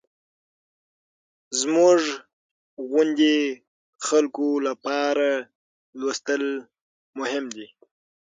[1.59, 2.01] زموږ
[2.89, 3.35] غوندې
[4.07, 5.29] خلکو لپاره
[5.99, 6.43] لوستل
[7.19, 7.67] مهم دي.